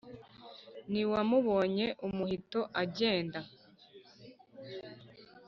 [0.89, 3.39] nu wamubonye umuhito agenda,